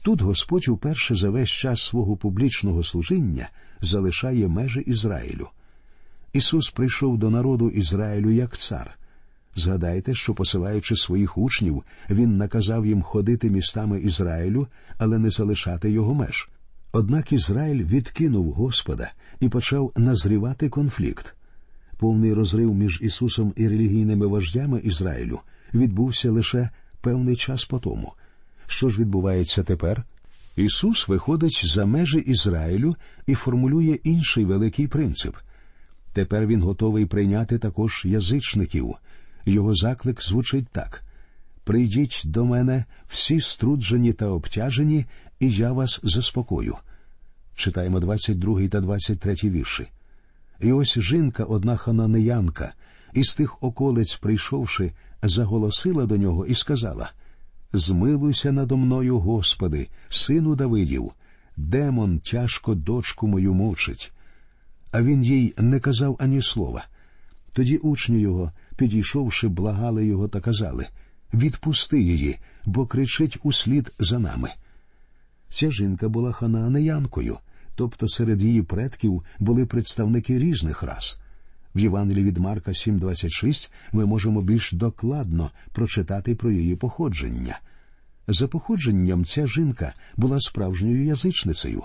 Тут 0.02 0.20
Господь 0.22 0.68
уперше 0.68 1.14
за 1.14 1.30
весь 1.30 1.50
час 1.50 1.82
свого 1.82 2.16
публічного 2.16 2.82
служіння 2.82 3.48
залишає 3.80 4.48
межі 4.48 4.80
Ізраїлю. 4.80 5.48
Ісус 6.32 6.70
прийшов 6.70 7.18
до 7.18 7.30
народу 7.30 7.70
Ізраїлю 7.70 8.30
як 8.30 8.56
цар. 8.56 8.98
Згадайте, 9.54 10.14
що, 10.14 10.34
посилаючи 10.34 10.96
своїх 10.96 11.38
учнів, 11.38 11.82
він 12.10 12.36
наказав 12.36 12.86
їм 12.86 13.02
ходити 13.02 13.50
містами 13.50 14.00
Ізраїлю, 14.00 14.66
але 14.98 15.18
не 15.18 15.30
залишати 15.30 15.90
його 15.90 16.14
меж. 16.14 16.48
Однак 16.92 17.32
Ізраїль 17.32 17.84
відкинув 17.84 18.52
Господа 18.52 19.12
і 19.40 19.48
почав 19.48 19.92
назрівати 19.96 20.68
конфлікт. 20.68 21.34
Повний 21.96 22.32
розрив 22.32 22.74
між 22.74 23.00
Ісусом 23.02 23.52
і 23.56 23.68
релігійними 23.68 24.26
вождями 24.26 24.80
Ізраїлю 24.80 25.40
відбувся 25.74 26.30
лише 26.30 26.70
певний 27.00 27.36
час 27.36 27.64
по 27.64 27.78
тому. 27.78 28.12
Що 28.66 28.88
ж 28.88 29.00
відбувається 29.00 29.62
тепер? 29.62 30.04
Ісус 30.56 31.08
виходить 31.08 31.62
за 31.64 31.86
межі 31.86 32.18
Ізраїлю 32.18 32.96
і 33.26 33.34
формулює 33.34 33.98
інший 34.04 34.44
великий 34.44 34.86
принцип. 34.86 35.36
Тепер 36.12 36.46
він 36.46 36.62
готовий 36.62 37.06
прийняти 37.06 37.58
також 37.58 38.02
язичників. 38.04 38.94
Його 39.46 39.74
заклик 39.74 40.22
звучить 40.22 40.68
так: 40.68 41.02
Прийдіть 41.64 42.22
до 42.24 42.44
мене 42.44 42.84
всі 43.08 43.40
струджені 43.40 44.12
та 44.12 44.26
обтяжені, 44.26 45.06
і 45.40 45.50
я 45.50 45.72
вас 45.72 46.00
заспокою. 46.02 46.76
Читаємо 47.54 48.00
22 48.00 48.68
та 48.68 48.80
23 48.80 49.34
вірші. 49.44 49.88
І 50.60 50.72
ось 50.72 50.98
жінка, 50.98 51.44
одна 51.44 51.76
хананеянка, 51.76 52.72
із 53.12 53.34
тих 53.34 53.62
околиць, 53.62 54.14
прийшовши, 54.14 54.92
заголосила 55.22 56.06
до 56.06 56.16
нього 56.16 56.46
і 56.46 56.54
сказала 56.54 57.12
Змилуйся 57.72 58.52
надо 58.52 58.76
мною, 58.76 59.18
Господи, 59.18 59.88
сину 60.08 60.54
Давидів, 60.54 61.12
демон 61.56 62.18
тяжко 62.18 62.74
дочку 62.74 63.26
мою 63.26 63.54
мучить. 63.54 64.12
А 64.92 65.02
він 65.02 65.24
їй 65.24 65.54
не 65.58 65.80
казав 65.80 66.16
ані 66.20 66.42
слова. 66.42 66.86
Тоді 67.52 67.76
учні 67.76 68.20
його, 68.20 68.52
підійшовши, 68.76 69.48
благали 69.48 70.06
його 70.06 70.28
та 70.28 70.40
казали 70.40 70.86
Відпусти 71.34 72.02
її, 72.02 72.38
бо 72.64 72.86
кричить 72.86 73.38
услід 73.42 73.92
за 73.98 74.18
нами. 74.18 74.50
Ця 75.48 75.70
жінка 75.70 76.08
була 76.08 76.32
ханаанеянкою, 76.32 77.38
тобто 77.74 78.08
серед 78.08 78.42
її 78.42 78.62
предків 78.62 79.22
були 79.38 79.66
представники 79.66 80.38
різних 80.38 80.82
рас. 80.82 81.18
В 81.74 81.80
Євангелії 81.80 82.24
від 82.24 82.38
Марка 82.38 82.70
7.26 82.70 83.70
ми 83.92 84.06
можемо 84.06 84.42
більш 84.42 84.72
докладно 84.72 85.50
прочитати 85.72 86.34
про 86.34 86.50
її 86.50 86.76
походження. 86.76 87.58
За 88.28 88.48
походженням 88.48 89.24
ця 89.24 89.46
жінка 89.46 89.92
була 90.16 90.40
справжньою 90.40 91.04
язичницею. 91.04 91.82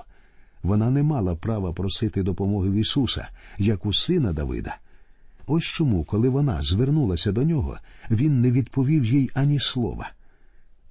Вона 0.63 0.89
не 0.89 1.03
мала 1.03 1.35
права 1.35 1.73
просити 1.73 2.23
допомоги 2.23 2.69
в 2.69 2.73
Ісуса, 2.73 3.27
як 3.57 3.85
у 3.85 3.93
сина 3.93 4.33
Давида. 4.33 4.77
Ось 5.47 5.63
чому, 5.63 6.03
коли 6.03 6.29
вона 6.29 6.61
звернулася 6.61 7.31
до 7.31 7.43
нього, 7.43 7.77
він 8.11 8.41
не 8.41 8.51
відповів 8.51 9.05
їй 9.05 9.29
ані 9.33 9.59
слова. 9.59 10.11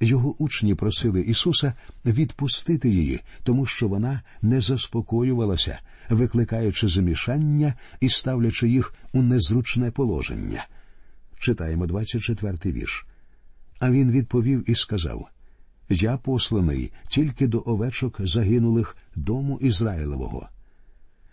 Його 0.01 0.35
учні 0.39 0.75
просили 0.75 1.21
Ісуса 1.21 1.75
відпустити 2.07 2.91
її, 2.91 3.21
тому 3.43 3.67
що 3.67 3.89
вона 3.89 4.23
не 4.43 4.61
заспокоювалася, 4.61 5.79
викликаючи 6.15 6.89
замішання 6.89 7.75
і 8.01 8.09
ставлячи 8.09 8.69
їх 8.69 8.95
у 9.13 9.23
незручне 9.23 9.91
положення. 9.91 10.67
Читаємо 11.39 11.87
24-й 11.87 12.73
вірш. 12.73 13.07
А 13.79 13.91
він 13.91 14.11
відповів 14.11 14.71
і 14.71 14.75
сказав 14.75 15.29
Я 15.89 16.17
посланий 16.17 16.93
тільки 17.09 17.47
до 17.47 17.63
овечок 17.67 18.17
загинулих 18.21 18.97
дому 19.17 19.59
Ізраїлевого. 19.59 20.49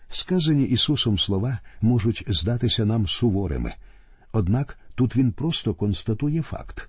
Сказані 0.08 0.64
Ісусом 0.64 1.18
слова 1.18 1.58
можуть 1.80 2.24
здатися 2.28 2.84
нам 2.84 3.06
суворими, 3.06 3.74
однак 4.32 4.78
тут 4.94 5.16
Він 5.16 5.32
просто 5.32 5.74
констатує 5.74 6.42
факт. 6.42 6.88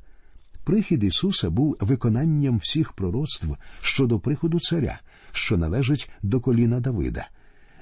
Прихід 0.63 1.03
Ісуса 1.03 1.50
був 1.50 1.77
виконанням 1.79 2.57
всіх 2.57 2.93
пророцтв 2.93 3.57
щодо 3.81 4.19
приходу 4.19 4.60
царя, 4.60 5.00
що 5.31 5.57
належить 5.57 6.12
до 6.21 6.39
коліна 6.39 6.79
Давида, 6.79 7.27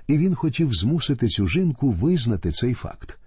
і 0.10 0.18
він 0.18 0.36
хотів 0.36 0.74
змусити 0.74 1.28
цю 1.28 1.48
жінку 1.48 1.92
визнати 1.92 2.52
цей 2.52 2.74
факт. 2.74 3.20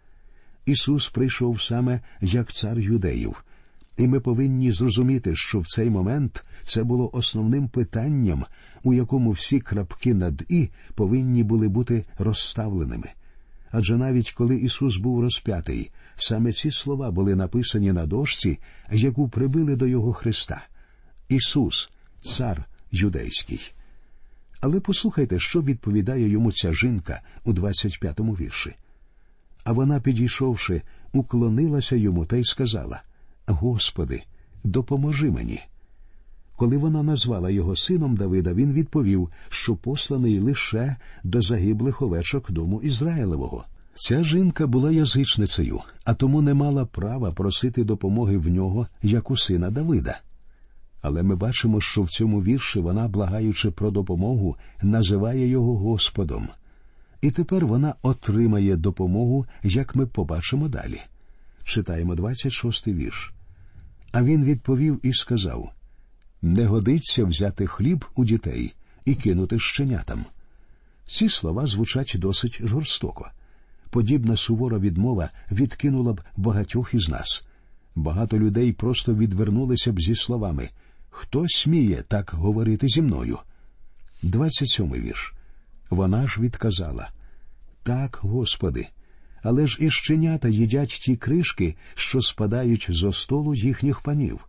Ісус 0.67 1.09
прийшов 1.09 1.63
саме 1.63 2.01
як 2.21 2.53
цар 2.53 2.79
юдеїв, 2.79 3.45
і 3.97 4.09
ми 4.09 4.21
повинні 4.21 4.73
зрозуміти, 4.73 5.37
що 5.37 5.61
в 5.61 5.67
цей 5.67 5.91
момент 5.91 6.45
це 6.63 6.85
було 6.85 7.11
основним 7.13 7.69
питанням, 7.69 8.45
у 8.83 8.95
якому 8.95 9.31
всі 9.31 9.61
крапки 9.61 10.15
над 10.15 10.43
і 10.49 10.69
повинні 10.95 11.43
були 11.43 11.69
бути 11.69 12.05
розставленими. 12.19 13.09
Адже 13.71 13.97
навіть 13.97 14.33
коли 14.33 14.57
Ісус 14.57 14.97
був 14.97 15.21
розп'ятий, 15.21 15.91
саме 16.17 16.53
ці 16.53 16.71
слова 16.71 17.11
були 17.11 17.35
написані 17.35 17.93
на 17.93 18.07
дошці, 18.07 18.59
яку 18.93 19.29
прибили 19.29 19.77
до 19.77 19.87
Його 19.87 20.13
Христа 20.13 20.63
Ісус, 21.29 21.91
Цар 22.23 22.65
Юдейський. 22.93 23.73
Але 24.63 24.81
послухайте, 24.81 25.39
що 25.39 25.63
відповідає 25.63 26.29
йому 26.29 26.53
ця 26.53 26.73
жінка 26.73 27.21
у 27.45 27.53
25-му 27.53 28.33
вірші. 28.33 28.75
А 29.65 29.73
вона, 29.73 30.01
підійшовши, 30.01 30.83
уклонилася 31.13 31.97
йому 31.97 32.25
та 32.25 32.37
й 32.37 32.45
сказала 32.45 33.03
Господи, 33.47 34.23
допоможи 34.65 35.31
мені. 35.31 35.61
Коли 36.57 36.77
вона 36.77 37.03
назвала 37.03 37.51
його 37.51 37.77
сином 37.77 38.17
Давида, 38.17 38.53
він 38.53 38.73
відповів, 38.73 39.29
що 39.49 39.77
посланий 39.77 40.41
лише 40.41 40.97
до 41.25 41.43
загиблих 41.43 42.03
овечок 42.03 42.51
дому 42.51 42.81
Ізраїлевого. 42.83 43.65
Ця 43.95 44.25
жінка 44.25 44.67
була 44.67 44.93
язичницею, 44.93 45.81
а 46.05 46.15
тому 46.15 46.43
не 46.43 46.55
мала 46.55 46.87
права 46.87 47.31
просити 47.31 47.85
допомоги 47.85 48.37
в 48.37 48.49
нього, 48.49 48.87
як 49.03 49.31
у 49.31 49.37
сина 49.37 49.71
Давида. 49.71 50.21
Але 51.03 51.23
ми 51.23 51.37
бачимо, 51.37 51.81
що 51.81 52.03
в 52.03 52.11
цьому 52.11 52.43
вірші 52.43 52.81
вона, 52.81 53.09
благаючи 53.09 53.71
про 53.71 53.91
допомогу, 53.91 54.57
називає 54.83 55.49
його 55.49 55.79
Господом. 55.79 56.49
І 57.21 57.31
тепер 57.31 57.67
вона 57.67 57.95
отримає 58.03 58.77
допомогу, 58.77 59.47
як 59.63 59.95
ми 59.95 60.07
побачимо 60.07 60.69
далі. 60.69 61.01
Читаємо 61.65 62.15
26-й 62.15 62.93
вірш. 62.95 63.33
А 64.13 64.23
він 64.23 64.45
відповів 64.45 65.01
і 65.03 65.13
сказав 65.13 65.73
не 66.43 66.67
годиться 66.67 67.25
взяти 67.25 67.67
хліб 67.67 68.05
у 68.15 68.25
дітей 68.25 68.75
і 69.05 69.15
кинути 69.15 69.59
щенятам. 69.59 70.25
Ці 71.07 71.29
слова 71.29 71.67
звучать 71.67 72.17
досить 72.19 72.61
жорстоко. 72.65 73.31
Подібна 73.91 74.37
сувора 74.37 74.79
відмова 74.79 75.31
відкинула 75.51 76.13
б 76.13 76.21
багатьох 76.37 76.95
із 76.95 77.09
нас. 77.09 77.47
Багато 77.95 78.39
людей 78.39 78.73
просто 78.73 79.15
відвернулися 79.15 79.93
б 79.93 80.01
зі 80.01 80.15
словами 80.15 80.69
Хто 81.15 81.49
сміє 81.49 82.05
так 82.09 82.31
говорити 82.35 82.89
зі 82.89 83.03
мною? 83.03 83.39
27 84.23 84.93
вірш. 84.93 85.35
Вона 85.91 86.27
ж 86.27 86.41
відказала 86.41 87.11
Так, 87.83 88.19
Господи, 88.23 88.89
але 89.43 89.67
ж 89.67 89.79
і 89.81 89.91
щенята 89.91 90.49
їдять 90.49 90.89
ті 90.89 91.17
кришки, 91.17 91.77
що 91.95 92.21
спадають 92.21 92.87
зо 92.89 93.13
столу 93.13 93.55
їхніх 93.55 94.01
панів. 94.01 94.41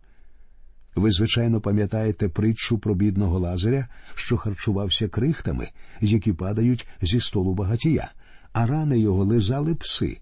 Ви, 0.94 1.10
звичайно, 1.10 1.60
пам'ятаєте 1.60 2.28
притчу 2.28 2.78
про 2.78 2.94
бідного 2.94 3.38
лазаря, 3.38 3.88
що 4.14 4.36
харчувався 4.36 5.08
крихтами, 5.08 5.68
які 6.00 6.32
падають 6.32 6.86
зі 7.02 7.20
столу 7.20 7.54
багатія, 7.54 8.12
а 8.52 8.66
рани 8.66 8.98
його 8.98 9.24
лизали 9.24 9.74
пси. 9.74 10.18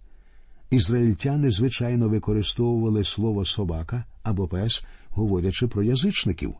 Ізраїльтяни, 0.70 1.50
звичайно, 1.50 2.08
використовували 2.08 3.04
слово 3.04 3.44
собака 3.44 4.04
або 4.22 4.48
пес, 4.48 4.84
говорячи 5.14 5.66
про 5.66 5.82
язичників. 5.82 6.54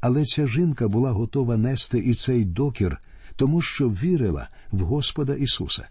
Але 0.00 0.24
ця 0.24 0.46
жінка 0.46 0.88
була 0.88 1.12
готова 1.12 1.56
нести 1.56 1.98
і 1.98 2.14
цей 2.14 2.44
докір, 2.44 2.98
тому 3.36 3.62
що 3.62 3.88
вірила 3.88 4.48
в 4.70 4.80
Господа 4.80 5.34
Ісуса. 5.34 5.88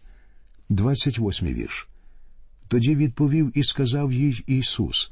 28 0.69 1.47
вірш. 1.47 1.87
Тоді 2.67 2.95
відповів 2.95 3.57
і 3.57 3.63
сказав 3.63 4.13
їй 4.13 4.43
Ісус: 4.47 5.11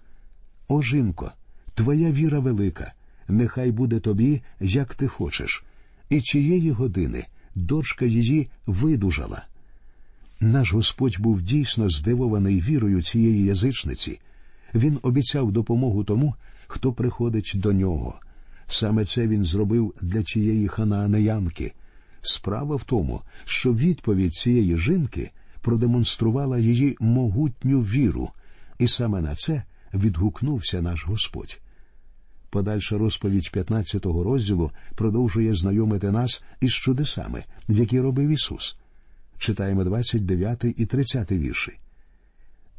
О 0.68 0.82
жінко, 0.82 1.32
Твоя 1.74 2.12
віра 2.12 2.40
велика, 2.40 2.94
нехай 3.28 3.72
буде 3.72 4.00
тобі, 4.00 4.42
як 4.60 4.96
ти 4.96 5.08
хочеш, 5.08 5.64
і 6.10 6.22
чиєї 6.22 6.72
години 6.72 7.26
дочка 7.56 8.06
її 8.06 8.50
видужала. 8.66 9.46
Наш 10.40 10.74
Господь 10.74 11.20
був 11.20 11.42
дійсно 11.42 11.90
здивований 11.90 12.62
вірою 12.62 13.02
цієї 13.02 13.46
язичниці. 13.46 14.20
Він 14.76 15.00
обіцяв 15.02 15.52
допомогу 15.52 16.04
тому, 16.04 16.36
хто 16.70 16.94
приходить 16.94 17.52
до 17.56 17.74
нього. 17.74 18.20
Саме 18.68 19.06
це 19.06 19.28
він 19.28 19.44
зробив 19.44 19.94
для 20.02 20.24
цієї 20.24 20.68
ханаанеянки. 20.68 21.74
Справа 22.22 22.76
в 22.76 22.84
тому, 22.84 23.22
що 23.46 23.74
відповідь 23.74 24.34
цієї 24.34 24.78
жінки 24.78 25.32
продемонструвала 25.62 26.58
її 26.58 26.98
могутню 27.00 27.82
віру, 27.82 28.30
і 28.80 28.88
саме 28.88 29.22
на 29.22 29.36
це 29.36 29.64
відгукнувся 29.94 30.82
наш 30.82 31.06
Господь. 31.06 31.60
Подальша 32.50 32.98
розповідь 32.98 33.52
15 33.52 34.06
розділу 34.06 34.72
продовжує 34.96 35.54
знайомити 35.54 36.12
нас 36.12 36.44
із 36.62 36.72
чудесами, 36.74 37.44
які 37.68 38.00
робив 38.00 38.30
Ісус. 38.30 38.78
Читаємо 39.38 39.84
29 39.84 40.66
і 40.78 40.86
30 40.86 41.32
вірші. 41.32 41.80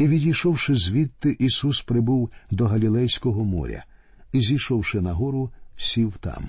І 0.00 0.08
відійшовши 0.08 0.74
звідти, 0.74 1.36
Ісус 1.38 1.82
прибув 1.82 2.30
до 2.50 2.66
Галілейського 2.66 3.44
моря, 3.44 3.84
і, 4.32 4.40
зійшовши 4.40 5.00
на 5.00 5.12
гору, 5.12 5.50
сів 5.76 6.16
там. 6.20 6.48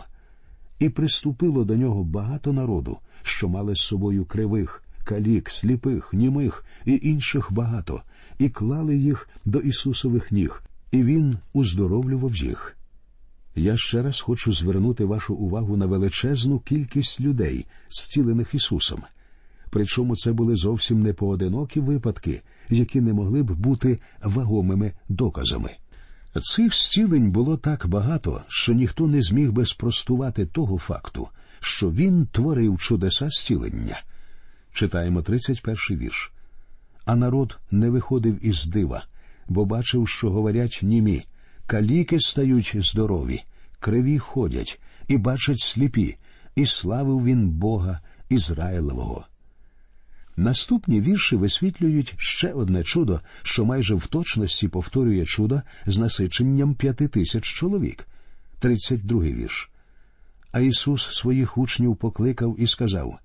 І 0.80 0.90
приступило 0.90 1.66
до 1.66 1.76
нього 1.76 2.04
багато 2.04 2.54
народу, 2.54 2.98
що 3.22 3.50
мали 3.50 3.76
з 3.76 3.80
собою 3.80 4.26
кривих, 4.26 4.84
калік, 5.04 5.50
сліпих, 5.50 6.14
німих 6.14 6.66
і 6.86 7.00
інших 7.04 7.54
багато, 7.54 8.02
і 8.40 8.50
клали 8.50 8.98
їх 8.98 9.30
до 9.46 9.60
Ісусових 9.60 10.32
ніг, 10.32 10.64
і 10.92 11.04
Він 11.04 11.38
уздоровлював 11.54 12.36
їх. 12.36 12.78
Я 13.56 13.78
ще 13.78 14.04
раз 14.04 14.20
хочу 14.20 14.54
звернути 14.54 15.06
вашу 15.06 15.36
увагу 15.36 15.78
на 15.78 15.86
величезну 15.86 16.60
кількість 16.60 17.22
людей, 17.22 17.66
зцілених 17.90 18.54
Ісусом. 18.54 19.04
Причому 19.72 20.16
це 20.16 20.34
були 20.34 20.56
зовсім 20.56 21.04
не 21.04 21.14
поодинокі 21.14 21.80
випадки, 21.80 22.42
які 22.70 23.02
не 23.02 23.14
могли 23.14 23.44
б 23.44 23.52
бути 23.52 24.00
вагомими 24.24 24.92
доказами. 25.10 25.76
Цих 26.42 26.76
зцілень 26.76 27.32
було 27.32 27.58
так 27.58 27.88
багато, 27.88 28.42
що 28.48 28.74
ніхто 28.74 29.08
не 29.08 29.22
зміг 29.22 29.52
би 29.52 29.66
спростувати 29.66 30.46
того 30.46 30.78
факту, 30.78 31.28
що 31.60 31.92
він 31.92 32.26
творив 32.26 32.78
чудеса 32.78 33.30
зцілення. 33.30 34.04
Читаємо 34.74 35.22
31 35.22 35.98
вірш. 35.98 36.32
А 37.06 37.16
народ 37.16 37.60
не 37.72 37.90
виходив 37.90 38.46
із 38.46 38.66
дива, 38.66 39.06
бо 39.48 39.66
бачив, 39.66 40.08
що 40.08 40.32
говорять 40.32 40.80
німі, 40.82 41.26
каліки 41.68 42.20
стають 42.20 42.76
здорові, 42.76 43.44
криві 43.80 44.20
ходять, 44.20 44.82
і 45.08 45.18
бачать 45.18 45.60
сліпі, 45.60 46.18
і 46.56 46.66
славив 46.66 47.24
він 47.24 47.50
Бога 47.50 48.00
Ізраїлевого. 48.30 49.26
Наступні 50.42 51.02
вірші 51.02 51.36
висвітлюють 51.36 52.16
ще 52.18 52.54
одне 52.54 52.84
чудо, 52.84 53.22
що 53.42 53.66
майже 53.66 53.96
в 53.96 54.08
точності 54.08 54.68
повторює 54.68 55.26
чудо 55.26 55.62
з 55.86 56.00
насиченням 56.00 56.76
п'яти 56.76 57.08
тисяч 57.08 57.44
чоловік. 57.44 58.08
32 58.60 59.22
вірш. 59.22 59.70
А 60.52 60.60
Ісус 60.60 61.16
своїх 61.18 61.58
учнів 61.58 61.96
покликав 61.96 62.56
і 62.60 62.68
сказав: 62.68 63.20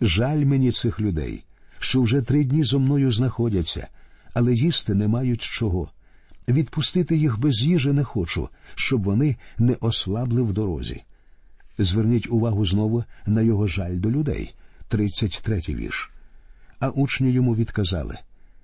Жаль 0.00 0.44
мені 0.44 0.72
цих 0.72 1.00
людей, 1.00 1.44
що 1.78 2.02
вже 2.02 2.22
три 2.22 2.44
дні 2.44 2.62
зо 2.62 2.78
мною 2.80 3.10
знаходяться, 3.12 3.88
але 4.34 4.54
їсти 4.54 4.94
не 4.94 5.08
мають 5.08 5.42
чого. 5.42 5.90
Відпустити 6.48 7.16
їх 7.16 7.38
без 7.38 7.62
їжі 7.62 7.92
не 7.92 8.04
хочу, 8.04 8.48
щоб 8.74 9.02
вони 9.02 9.36
не 9.58 9.76
ослабли 9.80 10.42
в 10.42 10.52
дорозі. 10.52 11.02
Зверніть 11.78 12.30
увагу 12.30 12.66
знову 12.66 13.04
на 13.26 13.42
його 13.42 13.66
жаль 13.66 13.96
до 13.96 14.10
людей. 14.10 14.54
33 14.88 15.60
вірш. 15.68 16.13
А 16.84 16.88
учні 16.88 17.30
йому 17.30 17.54
відказали 17.54 18.18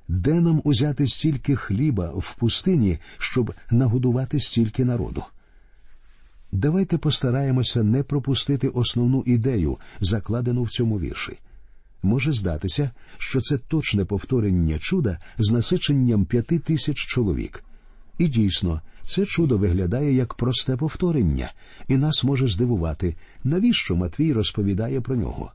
де 0.08 0.40
нам 0.40 0.60
узяти 0.64 1.06
стільки 1.06 1.56
хліба 1.56 2.08
в 2.08 2.34
пустині, 2.34 2.98
щоб 3.18 3.54
нагодувати 3.70 4.40
стільки 4.40 4.84
народу? 4.84 5.24
Давайте 6.52 6.98
постараємося 6.98 7.82
не 7.82 8.02
пропустити 8.02 8.68
основну 8.68 9.22
ідею, 9.26 9.78
закладену 10.00 10.62
в 10.62 10.70
цьому 10.70 11.00
вірші. 11.00 11.38
Може 12.02 12.32
здатися, 12.32 12.90
що 13.18 13.40
це 13.40 13.58
точне 13.58 14.04
повторення 14.04 14.78
чуда 14.78 15.18
з 15.38 15.52
насиченням 15.52 16.24
п'яти 16.24 16.58
тисяч 16.58 16.96
чоловік. 16.96 17.64
І 18.18 18.28
дійсно, 18.28 18.80
це 19.02 19.26
чудо 19.26 19.58
виглядає 19.58 20.14
як 20.14 20.34
просте 20.34 20.76
повторення, 20.76 21.52
і 21.88 21.96
нас 21.96 22.24
може 22.24 22.48
здивувати, 22.48 23.16
навіщо 23.44 23.96
Матвій 23.96 24.32
розповідає 24.32 25.00
про 25.00 25.16
нього. 25.16 25.52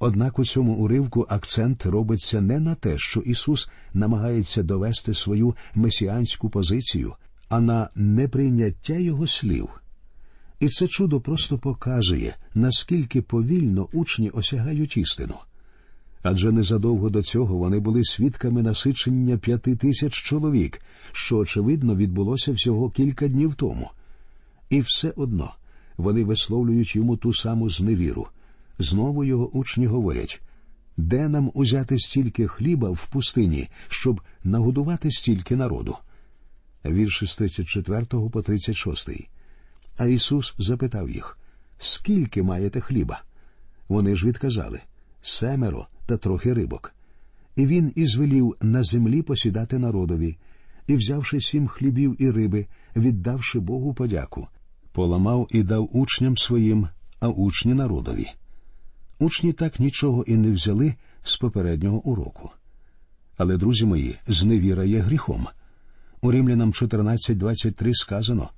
Однак 0.00 0.38
у 0.38 0.44
цьому 0.44 0.72
уривку 0.72 1.26
акцент 1.28 1.86
робиться 1.86 2.40
не 2.40 2.60
на 2.60 2.74
те, 2.74 2.98
що 2.98 3.20
Ісус 3.20 3.70
намагається 3.94 4.62
довести 4.62 5.14
свою 5.14 5.54
месіанську 5.74 6.48
позицію, 6.48 7.14
а 7.48 7.60
на 7.60 7.90
неприйняття 7.94 8.94
Його 8.94 9.26
слів. 9.26 9.68
І 10.60 10.68
це 10.68 10.86
чудо 10.86 11.20
просто 11.20 11.58
показує, 11.58 12.36
наскільки 12.54 13.22
повільно 13.22 13.88
учні 13.92 14.30
осягають 14.30 14.96
істину. 14.96 15.34
Адже 16.22 16.52
незадовго 16.52 17.10
до 17.10 17.22
цього 17.22 17.56
вони 17.56 17.80
були 17.80 18.04
свідками 18.04 18.62
насичення 18.62 19.38
п'яти 19.38 19.76
тисяч 19.76 20.12
чоловік, 20.12 20.80
що, 21.12 21.38
очевидно, 21.38 21.96
відбулося 21.96 22.52
всього 22.52 22.90
кілька 22.90 23.28
днів 23.28 23.54
тому. 23.54 23.90
І 24.70 24.80
все 24.80 25.12
одно 25.16 25.54
вони 25.96 26.24
висловлюють 26.24 26.96
йому 26.96 27.16
ту 27.16 27.34
саму 27.34 27.70
зневіру. 27.70 28.26
Знову 28.78 29.24
його 29.24 29.50
учні 29.50 29.86
говорять 29.86 30.42
де 30.98 31.28
нам 31.28 31.50
узяти 31.54 31.98
стільки 31.98 32.48
хліба 32.48 32.90
в 32.90 33.06
пустині, 33.06 33.68
щоб 33.88 34.20
нагодувати 34.44 35.10
стільки 35.10 35.56
народу? 35.56 35.96
Вірші 36.84 37.26
з 37.26 37.36
34 37.36 38.04
по 38.04 38.42
36. 38.42 39.10
А 39.96 40.06
Ісус 40.06 40.54
запитав 40.58 41.10
їх 41.10 41.38
Скільки 41.78 42.42
маєте 42.42 42.80
хліба? 42.80 43.22
Вони 43.88 44.14
ж 44.14 44.26
відказали 44.26 44.80
семеро 45.22 45.86
та 46.06 46.16
трохи 46.16 46.54
рибок. 46.54 46.94
І 47.56 47.66
він 47.66 47.92
ізвелів 47.96 48.56
на 48.62 48.82
землі 48.82 49.22
посідати 49.22 49.78
народові, 49.78 50.36
і, 50.86 50.96
взявши 50.96 51.40
сім 51.40 51.68
хлібів 51.68 52.22
і 52.22 52.30
риби, 52.30 52.66
віддавши 52.96 53.58
Богу 53.58 53.94
подяку, 53.94 54.48
поламав 54.92 55.48
і 55.50 55.62
дав 55.62 55.96
учням 55.96 56.36
своїм, 56.36 56.88
а 57.20 57.28
учні 57.28 57.74
народові. 57.74 58.28
Учні 59.18 59.52
так 59.52 59.80
нічого 59.80 60.24
і 60.24 60.36
не 60.36 60.50
взяли 60.50 60.94
з 61.22 61.36
попереднього 61.36 61.98
уроку. 61.98 62.50
Але, 63.36 63.56
друзі 63.56 63.86
мої, 63.86 64.18
зневіра 64.28 64.84
є 64.84 64.98
гріхом. 64.98 65.46
У 66.20 66.30
Римлянам 66.30 66.72
14.23 66.72 67.94
сказано 67.94 68.50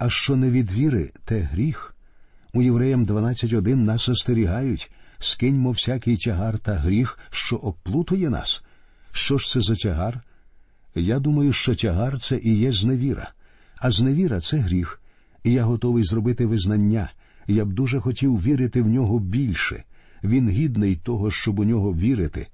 а 0.00 0.08
що 0.08 0.36
не 0.36 0.50
від 0.50 0.72
віри, 0.72 1.10
те 1.24 1.38
гріх. 1.38 1.94
У 2.52 2.62
Євреям 2.62 3.06
12.1 3.06 3.74
нас 3.74 4.08
остерігають 4.08 4.90
скиньмо 5.18 5.70
всякий 5.70 6.16
тягар 6.16 6.58
та 6.58 6.74
гріх, 6.74 7.18
що 7.30 7.56
оплутує 7.56 8.30
нас. 8.30 8.64
Що 9.12 9.38
ж 9.38 9.48
це 9.48 9.60
за 9.60 9.74
тягар? 9.74 10.20
Я 10.94 11.18
думаю, 11.18 11.52
що 11.52 11.74
тягар 11.74 12.18
це 12.18 12.36
і 12.36 12.58
є 12.58 12.72
зневіра, 12.72 13.32
а 13.76 13.90
зневіра 13.90 14.40
це 14.40 14.56
гріх, 14.56 15.00
і 15.44 15.52
я 15.52 15.64
готовий 15.64 16.04
зробити 16.04 16.46
визнання. 16.46 17.10
Я 17.46 17.64
б 17.64 17.72
дуже 17.72 18.00
хотів 18.00 18.42
вірити 18.42 18.82
в 18.82 18.86
нього 18.86 19.18
більше. 19.18 19.84
Він 20.24 20.48
гідний 20.48 20.96
того, 20.96 21.30
щоб 21.30 21.58
у 21.58 21.64
нього 21.64 21.94
вірити. 21.94 22.46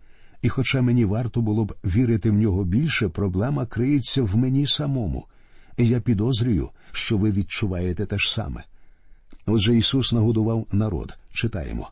І, 0.43 0.49
хоча 0.49 0.83
мені 0.83 1.05
варто 1.05 1.41
було 1.41 1.65
б 1.65 1.75
вірити 1.85 2.31
в 2.31 2.35
нього 2.35 2.65
більше, 2.65 3.09
проблема 3.09 3.67
криється 3.67 4.23
в 4.23 4.37
мені 4.37 4.67
самому. 4.67 5.27
І 5.77 5.89
я 5.89 6.01
підозрюю, 6.01 6.71
що 6.93 7.19
ви 7.19 7.33
відчуваєте 7.33 8.07
те 8.07 8.19
ж 8.19 8.33
саме. 8.33 8.65
Отже 9.47 9.77
Ісус 9.77 10.13
нагодував 10.13 10.67
народ, 10.73 11.15
читаємо, 11.33 11.91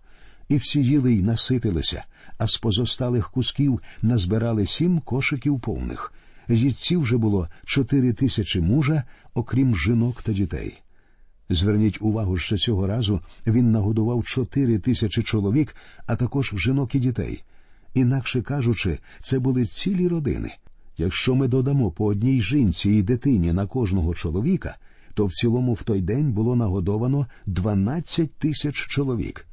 і 0.49 0.57
всі 0.57 0.85
їли 0.85 1.13
й 1.13 1.23
наситилися, 1.23 2.05
а 2.39 2.47
з 2.47 2.57
позосталих 2.57 3.31
кусків 3.31 3.81
назбирали 4.03 4.67
сім 4.67 5.01
кошиків 5.01 5.61
повних. 5.61 6.13
Їдців 6.49 7.01
вже 7.01 7.17
було 7.17 7.49
чотири 7.65 8.13
тисячі 8.13 8.61
мужа, 8.61 9.03
окрім 9.35 9.77
жінок 9.77 10.23
та 10.23 10.33
дітей. 10.33 10.84
Зверніть 11.55 12.03
увагу, 12.03 12.39
що 12.39 12.57
цього 12.57 12.87
разу 12.87 13.21
він 13.47 13.71
нагодував 13.71 14.25
чотири 14.25 14.79
тисячі 14.79 15.23
чоловік, 15.23 15.77
а 16.07 16.17
також 16.17 16.55
жінок 16.57 16.95
і 16.95 16.99
дітей. 16.99 17.43
Інакше 17.95 18.43
кажучи, 18.43 18.99
це 19.21 19.39
були 19.39 19.67
цілі 19.67 20.09
родини. 20.09 20.55
Якщо 20.99 21.35
ми 21.35 21.49
додамо 21.49 21.91
по 21.91 22.05
одній 22.05 22.43
жінці 22.43 22.91
і 22.91 23.03
дитині 23.03 23.53
на 23.53 23.67
кожного 23.67 24.15
чоловіка, 24.15 24.77
то 25.15 25.27
в 25.27 25.33
цілому 25.33 25.75
в 25.75 25.83
той 25.83 26.01
день 26.01 26.33
було 26.33 26.57
нагодовано 26.57 27.27
12 27.47 28.33
тисяч 28.33 28.75
чоловік. 28.75 29.47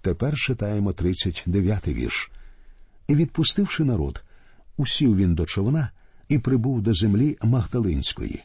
Тепер 0.00 0.36
читаємо 0.36 0.90
39-й 0.90 1.94
вірш. 1.94 2.30
І, 3.08 3.14
відпустивши 3.14 3.84
народ, 3.84 4.24
усів 4.76 5.16
він 5.16 5.34
до 5.34 5.46
човна 5.46 5.90
і 6.28 6.38
прибув 6.38 6.82
до 6.82 6.92
землі 6.92 7.38
Магдалинської. 7.42 8.44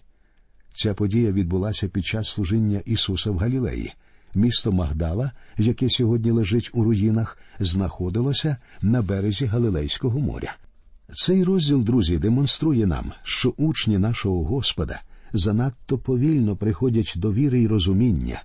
Ця 0.82 0.94
подія 0.94 1.32
відбулася 1.32 1.88
під 1.88 2.06
час 2.06 2.30
служіння 2.30 2.82
Ісуса 2.86 3.32
в 3.32 3.38
Галілеї. 3.38 3.94
Місто 4.36 4.72
Магдала, 4.72 5.32
яке 5.58 5.89
сьогодні 5.89 6.32
лежить 6.32 6.72
у 6.74 6.84
руїнах, 6.84 7.38
знаходилося 7.60 8.58
на 8.82 9.02
березі 9.02 9.46
Галилейського 9.46 10.20
моря. 10.20 10.56
Цей 11.13 11.44
розділ, 11.44 11.84
друзі, 11.84 12.18
демонструє 12.18 12.86
нам, 12.86 13.12
що 13.24 13.54
учні 13.58 13.98
нашого 13.98 14.44
Господа 14.44 15.02
занадто 15.34 15.98
повільно 15.98 16.56
приходять 16.56 17.13
до 17.15 17.34
віри 17.34 17.62
й 17.62 17.68
розуміння, 17.68 18.44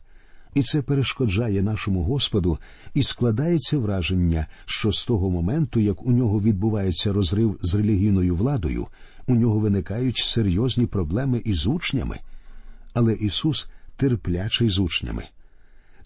і 0.54 0.62
це 0.62 0.82
перешкоджає 0.82 1.62
нашому 1.62 2.02
Господу 2.02 2.58
і 2.94 3.02
складається 3.02 3.78
враження, 3.78 4.46
що 4.64 4.92
з 4.92 5.06
того 5.06 5.30
моменту, 5.30 5.80
як 5.80 6.06
у 6.06 6.12
нього 6.12 6.40
відбувається 6.40 7.12
розрив 7.12 7.58
з 7.62 7.74
релігійною 7.74 8.36
владою, 8.36 8.86
у 9.26 9.34
нього 9.34 9.58
виникають 9.58 10.16
серйозні 10.16 10.86
проблеми 10.86 11.42
із 11.44 11.66
учнями. 11.66 12.18
але 12.94 13.12
Ісус 13.12 13.68
терплячий 13.96 14.68
з 14.68 14.78
учнями. 14.78 15.24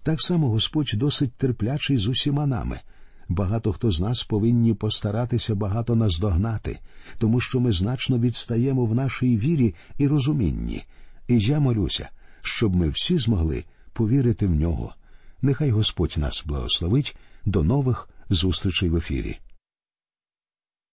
Так 0.02 0.22
само 0.22 0.48
Господь 0.48 0.90
досить 0.94 1.32
терплячий 1.32 1.96
з 1.96 2.06
усіма 2.06 2.46
нами. 2.46 2.80
Багато 3.28 3.72
хто 3.72 3.90
з 3.90 4.00
нас 4.00 4.22
повинні 4.22 4.74
постаратися 4.74 5.54
багато 5.54 5.96
наздогнати, 5.96 6.78
тому 7.18 7.40
що 7.40 7.60
ми 7.60 7.72
значно 7.72 8.18
відстаємо 8.18 8.86
в 8.86 8.94
нашій 8.94 9.38
вірі 9.38 9.74
і 9.98 10.06
розумінні. 10.06 10.84
І 11.28 11.38
я 11.38 11.60
молюся, 11.60 12.08
щоб 12.42 12.76
ми 12.76 12.88
всі 12.88 13.18
змогли 13.18 13.64
повірити 13.92 14.46
в 14.46 14.50
нього. 14.50 14.94
Нехай 15.42 15.70
Господь 15.70 16.14
нас 16.16 16.44
благословить 16.46 17.16
до 17.44 17.62
нових 17.62 18.08
зустрічей 18.28 18.88
в 18.88 18.96
ефірі. 18.96 19.38